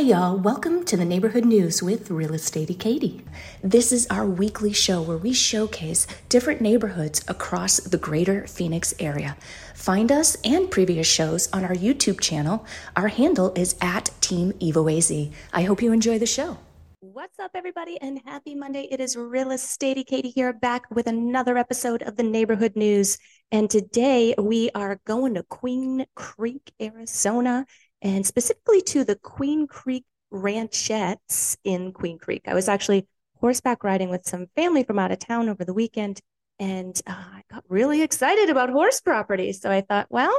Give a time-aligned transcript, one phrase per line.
[0.00, 3.22] Hey y'all, welcome to the Neighborhood News with Real Estate Katie.
[3.62, 9.36] This is our weekly show where we showcase different neighborhoods across the greater Phoenix area.
[9.74, 12.64] Find us and previous shows on our YouTube channel.
[12.96, 15.32] Our handle is at Team EvoAZ.
[15.52, 16.56] I hope you enjoy the show.
[17.00, 18.88] What's up, everybody, and happy Monday.
[18.90, 23.18] It is Real Estate Katie here, back with another episode of the Neighborhood News.
[23.52, 27.66] And today we are going to Queen Creek, Arizona
[28.02, 32.42] and specifically to the Queen Creek Ranchettes in Queen Creek.
[32.46, 36.20] I was actually horseback riding with some family from out of town over the weekend,
[36.58, 39.52] and uh, I got really excited about horse property.
[39.52, 40.38] So I thought, well,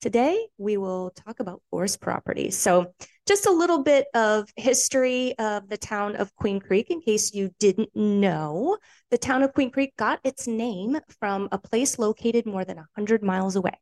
[0.00, 2.50] today we will talk about horse property.
[2.50, 2.92] So,
[3.26, 7.50] just a little bit of history of the town of Queen Creek, in case you
[7.58, 8.78] didn't know.
[9.10, 13.24] The town of Queen Creek got its name from a place located more than 100
[13.24, 13.76] miles away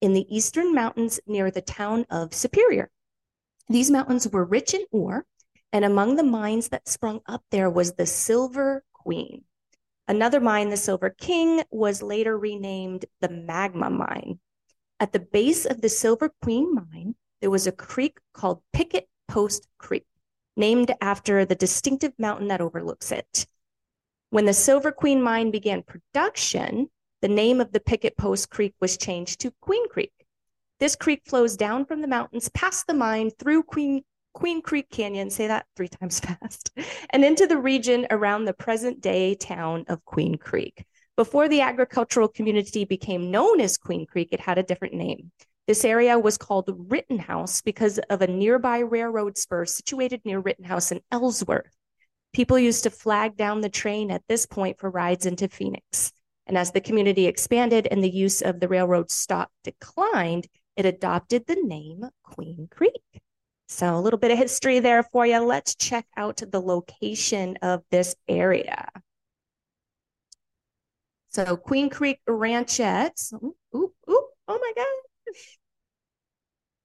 [0.00, 2.90] in the eastern mountains near the town of Superior.
[3.68, 5.26] These mountains were rich in ore,
[5.72, 9.44] and among the mines that sprung up there was the Silver Queen.
[10.06, 14.40] Another mine, the Silver King, was later renamed the Magma Mine.
[15.00, 19.68] At the base of the Silver Queen mine, there was a creek called Picket Post
[19.78, 20.06] Creek,
[20.56, 23.46] named after the distinctive mountain that overlooks it.
[24.30, 26.88] When the Silver Queen mine began production,
[27.20, 30.12] the name of the Picket Post Creek was changed to Queen Creek.
[30.80, 34.02] This creek flows down from the mountains past the mine through Queen
[34.34, 36.70] Queen Creek Canyon, say that three times fast,
[37.10, 40.84] and into the region around the present day town of Queen Creek.
[41.16, 45.32] Before the agricultural community became known as Queen Creek, it had a different name.
[45.66, 51.00] This area was called Rittenhouse because of a nearby railroad spur situated near Rittenhouse in
[51.10, 51.74] Ellsworth.
[52.32, 56.12] People used to flag down the train at this point for rides into Phoenix.
[56.48, 61.46] And as the community expanded and the use of the railroad stop declined, it adopted
[61.46, 63.02] the name Queen Creek.
[63.68, 65.40] So, a little bit of history there for you.
[65.40, 68.88] Let's check out the location of this area.
[71.28, 73.34] So, Queen Creek Ranchettes.
[73.34, 75.58] Ooh, ooh, oh my gosh.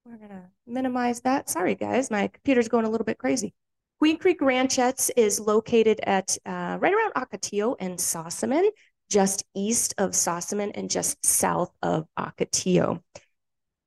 [0.06, 1.50] We're going to minimize that.
[1.50, 2.12] Sorry, guys.
[2.12, 3.54] My computer's going a little bit crazy.
[4.00, 8.68] Queen Creek Ranchettes is located at uh, right around Ocotillo and Sossaman
[9.14, 13.02] just east of Sossaman and just south of Ocotillo.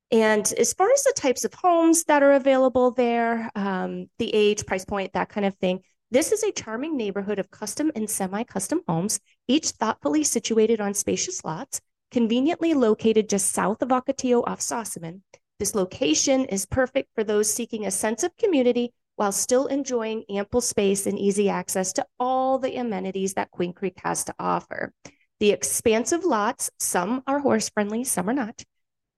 [0.09, 4.65] And as far as the types of homes that are available there, um, the age,
[4.65, 8.43] price point, that kind of thing, this is a charming neighborhood of custom and semi
[8.45, 14.61] custom homes, each thoughtfully situated on spacious lots, conveniently located just south of Ocotillo off
[14.61, 15.19] Sossaman.
[15.59, 20.61] This location is perfect for those seeking a sense of community while still enjoying ample
[20.61, 24.93] space and easy access to all the amenities that Queen Creek has to offer.
[25.39, 28.63] The expansive lots, some are horse friendly, some are not,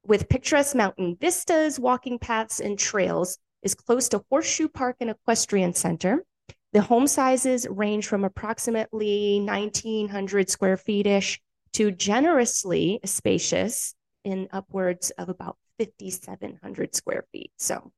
[0.06, 5.74] with picturesque mountain vistas, walking paths, and trails, is close to Horseshoe Park and Equestrian
[5.74, 6.26] Center.
[6.74, 11.40] The home sizes range from approximately 1,900 square feet ish
[11.74, 17.52] to generously spacious in upwards of about 5,700 square feet.
[17.58, 17.92] So,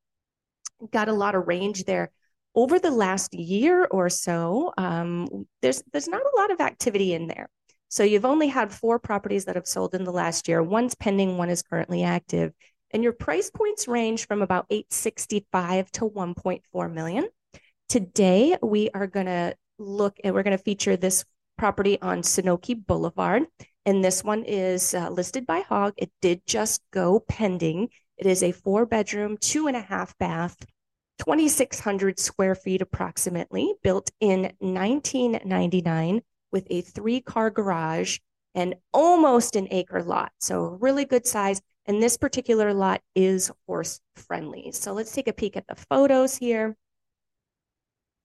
[0.92, 2.12] got a lot of range there.
[2.54, 7.28] Over the last year or so, um, there's there's not a lot of activity in
[7.28, 7.50] there.
[7.92, 10.64] So you've only had four properties that have sold in the last year.
[10.64, 12.54] One's pending, one is currently active.
[12.92, 17.28] And your price points range from about 865 to 1.4 million.
[17.90, 21.26] Today, we are going to look and we're going to feature this
[21.58, 23.44] property on Sanoke Boulevard.
[23.86, 25.94] And this one is uh, listed by Hog.
[25.98, 27.90] It did just go pending.
[28.18, 30.56] It is a four bedroom, two and a half bath,
[31.20, 38.20] 2,600 square feet approximately, built in 1999 with a three car garage
[38.54, 40.32] and almost an acre lot.
[40.40, 41.62] So, really good size.
[41.86, 44.72] And this particular lot is horse friendly.
[44.72, 46.76] So, let's take a peek at the photos here.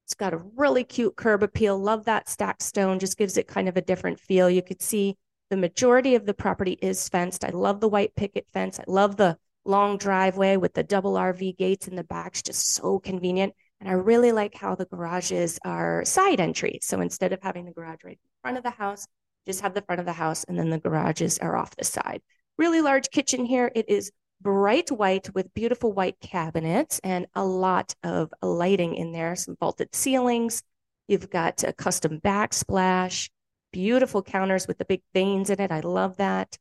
[0.06, 1.78] It's got a really cute curb appeal.
[1.78, 4.48] Love that stacked stone, just gives it kind of a different feel.
[4.48, 5.16] You could see
[5.50, 7.44] the majority of the property is fenced.
[7.44, 8.78] I love the white picket fence.
[8.78, 12.28] I love the long driveway with the double RV gates in the back.
[12.28, 13.54] It's just so convenient.
[13.80, 16.80] And I really like how the garages are side entries.
[16.82, 19.06] So instead of having the garage right in front of the house,
[19.46, 22.20] just have the front of the house and then the garages are off the side.
[22.58, 23.70] Really large kitchen here.
[23.74, 29.36] It is bright white with beautiful white cabinets and a lot of lighting in there,
[29.36, 30.62] some vaulted ceilings.
[31.08, 33.30] You've got a custom backsplash,
[33.72, 35.70] beautiful counters with the big veins in it.
[35.70, 36.56] I love that.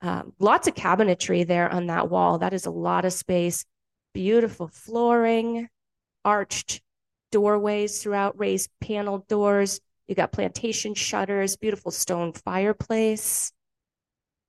[0.00, 2.38] Um, lots of cabinetry there on that wall.
[2.38, 3.64] That is a lot of space.
[4.14, 5.68] Beautiful flooring
[6.28, 6.82] arched
[7.32, 9.80] doorways throughout, raised panel doors.
[10.06, 13.50] You got plantation shutters, beautiful stone fireplace.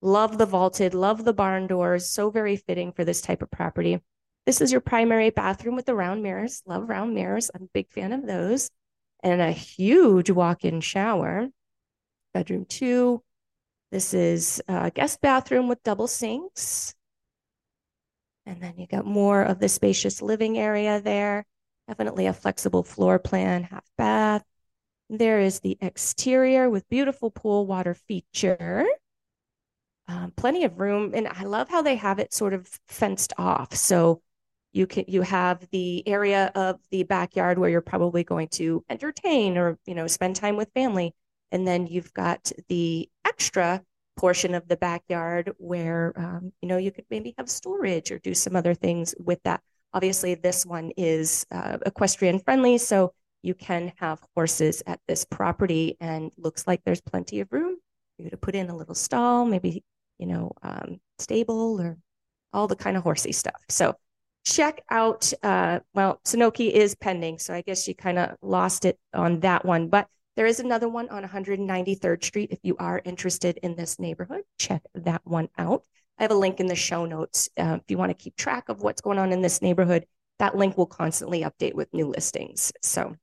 [0.01, 2.09] Love the vaulted, love the barn doors.
[2.09, 4.01] So very fitting for this type of property.
[4.45, 6.63] This is your primary bathroom with the round mirrors.
[6.65, 7.49] Love round mirrors.
[7.53, 8.69] I'm a big fan of those.
[9.23, 11.47] And a huge walk-in shower.
[12.33, 13.23] Bedroom two.
[13.91, 16.93] This is a guest bathroom with double sinks.
[18.45, 21.45] And then you got more of the spacious living area there.
[21.89, 24.43] Definitely a flexible floor plan, half bath.
[25.09, 28.85] There is the exterior with beautiful pool water feature.
[30.07, 31.13] Um, plenty of room.
[31.15, 33.73] And I love how they have it sort of fenced off.
[33.73, 34.21] So
[34.71, 39.57] you can you have the area of the backyard where you're probably going to entertain
[39.57, 41.15] or you know spend time with family
[41.51, 43.83] and then you've got the extra
[44.15, 48.35] portion of the backyard where um, you know you could maybe have storage or do
[48.35, 49.63] some other things with that
[49.93, 55.95] obviously this one is uh, equestrian friendly so you can have horses at this property
[55.99, 57.77] and looks like there's plenty of room
[58.17, 59.83] you to put in a little stall maybe
[60.17, 61.97] you know um, stable or
[62.53, 63.95] all the kind of horsey stuff so
[64.45, 68.97] check out uh, well Sanoki is pending so i guess you kind of lost it
[69.13, 70.07] on that one but
[70.39, 72.51] there is another one on 193rd Street.
[72.51, 75.83] If you are interested in this neighborhood, check that one out.
[76.19, 77.47] I have a link in the show notes.
[77.57, 80.05] Uh, if you want to keep track of what's going on in this neighborhood,
[80.37, 82.73] that link will constantly update with new listings.
[82.81, 83.15] So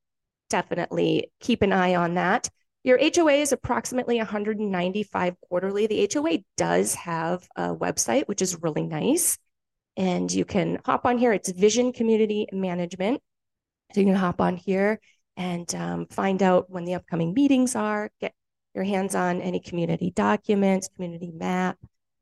[0.48, 2.48] definitely keep an eye on that.
[2.84, 5.87] Your HOA is approximately 195 quarterly.
[5.87, 9.37] The HOA does have a website, which is really nice.
[9.96, 11.32] And you can hop on here.
[11.32, 13.20] It's Vision Community Management.
[13.93, 15.00] So you can hop on here
[15.37, 18.32] and um, find out when the upcoming meetings are, get
[18.75, 21.76] your hands on any community documents, community map,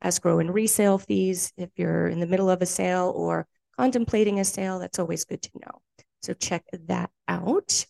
[0.05, 1.51] escrow and resale fees.
[1.57, 3.47] If you're in the middle of a sale or
[3.77, 5.81] contemplating a sale, that's always good to know.
[6.21, 7.85] So check that out.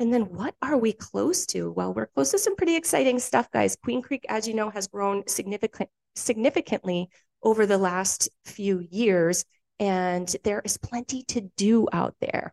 [0.00, 1.70] And then what are we close to?
[1.70, 3.76] Well, we're close to some pretty exciting stuff, guys.
[3.82, 7.08] Queen Creek, as you know, has grown significant, significantly
[7.42, 9.44] over the last few years,
[9.78, 12.52] and there is plenty to do out there.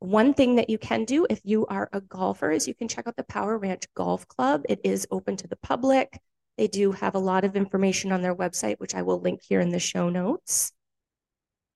[0.00, 3.06] One thing that you can do if you are a golfer is you can check
[3.06, 4.62] out the Power Ranch Golf Club.
[4.68, 6.20] It is open to the public.
[6.56, 9.60] They do have a lot of information on their website, which I will link here
[9.60, 10.72] in the show notes.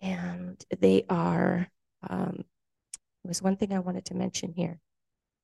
[0.00, 1.68] And they are,
[2.08, 2.44] um,
[3.24, 4.78] was one thing I wanted to mention here.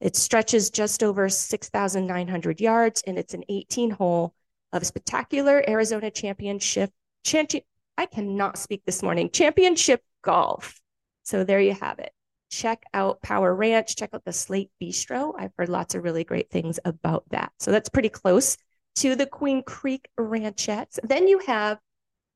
[0.00, 4.34] It stretches just over 6,900 yards and it's an 18 hole
[4.72, 6.90] of spectacular Arizona Championship.
[7.25, 7.64] Champion,
[7.98, 9.30] I cannot speak this morning.
[9.30, 10.80] Championship golf.
[11.25, 12.12] So there you have it
[12.54, 15.34] check out Power Ranch, check out the Slate Bistro.
[15.37, 17.52] I've heard lots of really great things about that.
[17.58, 18.56] So that's pretty close
[18.96, 20.99] to the Queen Creek Ranchettes.
[21.02, 21.79] Then you have,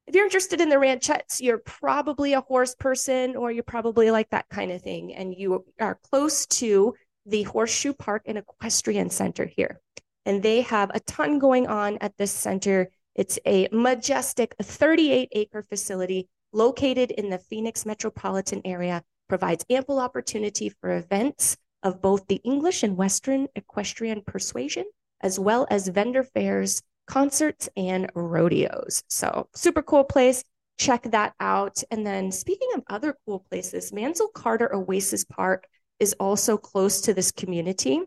[0.06, 4.30] if you're interested in the ranchettes, you're probably a horse person or you're probably like
[4.30, 5.14] that kind of thing.
[5.14, 6.94] And you are close to
[7.26, 9.80] the Horseshoe Park and Equestrian Center here.
[10.24, 12.90] And they have a ton going on at this center.
[13.14, 20.70] It's a majestic 38 acre facility located in the Phoenix metropolitan area provides ample opportunity
[20.70, 24.84] for events of both the English and Western equestrian persuasion,
[25.20, 29.02] as well as vendor fairs, concerts, and rodeos.
[29.08, 30.44] So, super cool place.
[30.78, 31.82] Check that out.
[31.90, 35.66] And then, speaking of other cool places, Mansel Carter Oasis Park
[35.98, 38.00] is also close to this community,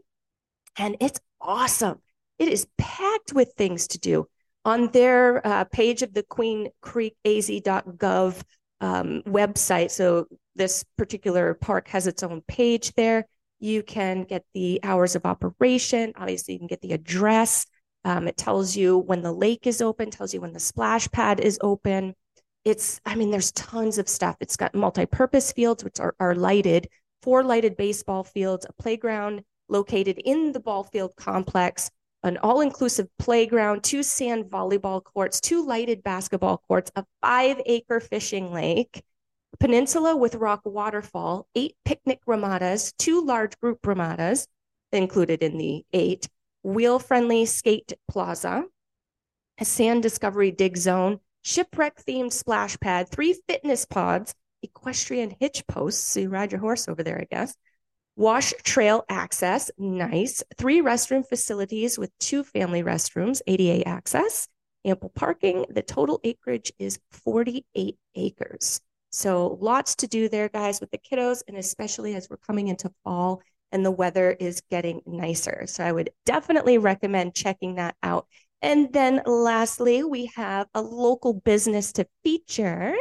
[0.77, 1.99] and it's awesome.
[2.39, 4.27] It is packed with things to do.
[4.63, 8.41] On their uh, page of the Queen Creek AZ.gov
[8.81, 9.91] um, website.
[9.91, 13.27] So this particular park has its own page there.
[13.61, 16.13] You can get the hours of operation.
[16.17, 17.67] Obviously, you can get the address.
[18.03, 21.39] Um, it tells you when the lake is open, tells you when the splash pad
[21.39, 22.15] is open.
[22.65, 24.35] It's, I mean, there's tons of stuff.
[24.39, 26.89] It's got multi-purpose fields, which are, are lighted,
[27.21, 31.91] four lighted baseball fields, a playground located in the ball field complex,
[32.23, 37.99] an all inclusive playground, two sand volleyball courts, two lighted basketball courts, a five acre
[37.99, 39.03] fishing lake,
[39.61, 44.47] peninsula with rock waterfall, eight picnic ramadas, two large group ramadas
[44.91, 46.27] included in the eight,
[46.63, 48.65] wheel friendly skate plaza,
[49.59, 56.03] a sand discovery dig zone, shipwreck themed splash pad, three fitness pods, equestrian hitch posts.
[56.03, 57.55] So you ride your horse over there, I guess
[58.17, 60.43] Wash trail access, nice.
[60.57, 64.49] Three restroom facilities with two family restrooms, ADA access,
[64.83, 65.65] ample parking.
[65.69, 68.81] The total acreage is 48 acres.
[69.11, 72.91] So lots to do there, guys, with the kiddos, and especially as we're coming into
[73.03, 73.41] fall
[73.71, 75.63] and the weather is getting nicer.
[75.67, 78.27] So I would definitely recommend checking that out.
[78.61, 82.95] And then lastly, we have a local business to feature.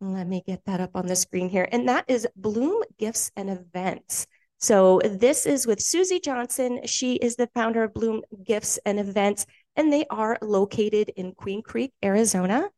[0.00, 1.68] Let me get that up on the screen here.
[1.70, 4.26] And that is Bloom Gifts and Events.
[4.58, 6.80] So this is with Susie Johnson.
[6.86, 11.62] She is the founder of Bloom Gifts and Events, and they are located in Queen
[11.62, 12.68] Creek, Arizona.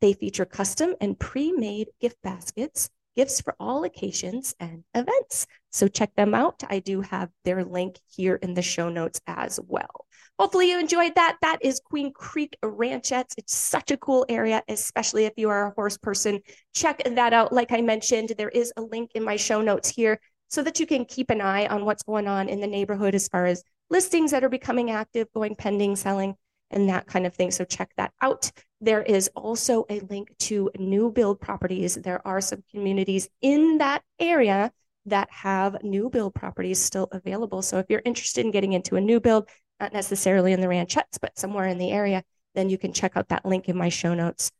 [0.00, 5.46] They feature custom and pre made gift baskets, gifts for all occasions and events.
[5.70, 6.62] So check them out.
[6.68, 10.06] I do have their link here in the show notes as well.
[10.38, 11.38] Hopefully, you enjoyed that.
[11.40, 13.32] That is Queen Creek Ranchettes.
[13.38, 16.40] It's such a cool area, especially if you are a horse person.
[16.74, 17.54] Check that out.
[17.54, 20.86] Like I mentioned, there is a link in my show notes here so that you
[20.86, 24.30] can keep an eye on what's going on in the neighborhood as far as listings
[24.30, 26.34] that are becoming active, going pending, selling,
[26.70, 27.50] and that kind of thing.
[27.50, 28.50] So check that out.
[28.80, 31.94] There is also a link to new build properties.
[31.94, 34.72] There are some communities in that area
[35.06, 37.62] that have new build properties still available.
[37.62, 39.48] So if you're interested in getting into a new build,
[39.80, 43.28] not necessarily in the ranchettes, but somewhere in the area, then you can check out
[43.28, 44.50] that link in my show notes.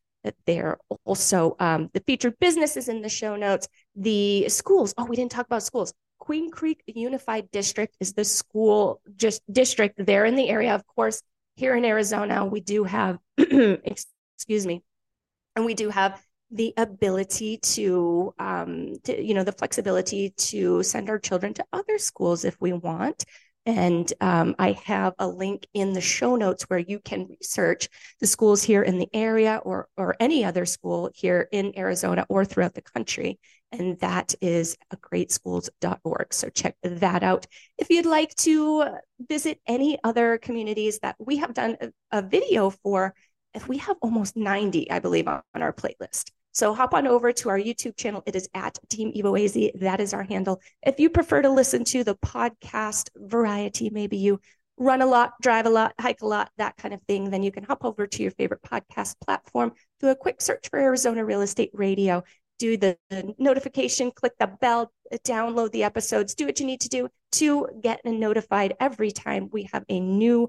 [0.44, 4.92] There also um, the featured businesses in the show notes, the schools.
[4.98, 5.94] Oh, we didn't talk about schools.
[6.18, 10.74] Queen Creek Unified District is the school just district there in the area.
[10.74, 11.22] Of course,
[11.56, 14.82] here in Arizona, we do have, excuse me,
[15.56, 21.10] and we do have the ability to, um, to, you know, the flexibility to send
[21.10, 23.24] our children to other schools if we want.
[23.66, 27.88] And um, I have a link in the show notes where you can research
[28.20, 32.44] the schools here in the area or, or any other school here in Arizona or
[32.44, 33.40] throughout the country.
[33.72, 36.32] And that is a greatschools.org.
[36.32, 37.46] So check that out.
[37.76, 38.84] If you'd like to
[39.28, 43.14] visit any other communities that we have done a, a video for,
[43.52, 46.30] if we have almost 90, I believe, on, on our playlist.
[46.56, 48.22] So hop on over to our YouTube channel.
[48.24, 49.78] It is at Team Evo AZ.
[49.78, 50.62] That is our handle.
[50.82, 54.40] If you prefer to listen to the podcast variety, maybe you
[54.78, 57.52] run a lot, drive a lot, hike a lot, that kind of thing, then you
[57.52, 61.42] can hop over to your favorite podcast platform, do a quick search for Arizona Real
[61.42, 62.24] Estate Radio,
[62.58, 64.90] do the, the notification, click the bell,
[65.26, 69.68] download the episodes, do what you need to do to get notified every time we
[69.74, 70.48] have a new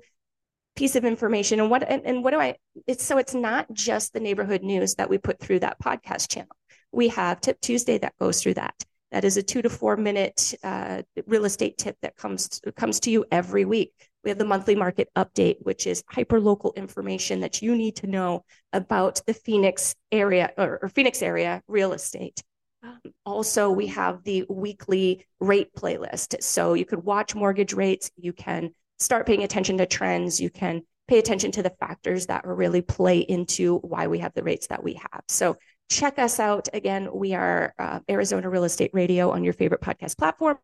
[0.78, 1.60] piece of information.
[1.60, 2.56] And what and, and what do i
[2.86, 6.56] it's so it's not just the neighborhood news that we put through that podcast channel.
[6.92, 8.76] We have tip tuesday that goes through that.
[9.12, 13.12] That is a two to four minute uh, real estate tip that comes comes to
[13.12, 13.92] you every week.
[14.24, 18.08] We have the monthly market update which is hyper local information that you need to
[18.08, 22.44] know about the phoenix area or, or phoenix area real estate.
[22.84, 26.44] Um, also we have the weekly rate playlist.
[26.44, 28.12] So you could watch mortgage rates.
[28.16, 30.39] You can start paying attention to trends.
[30.39, 34.44] You can pay attention to the factors that really play into why we have the
[34.44, 35.24] rates that we have.
[35.30, 35.58] So
[35.89, 36.68] check us out.
[36.74, 40.58] Again, we are uh, Arizona Real Estate Radio on your favorite podcast platform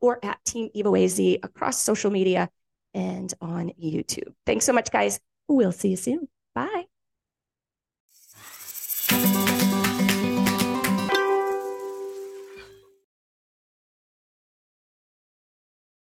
[0.00, 2.48] or at Team Evo across social media
[2.94, 4.32] and on YouTube.
[4.46, 5.20] Thanks so much, guys.
[5.48, 6.28] We'll see you soon.
[6.54, 6.86] Bye.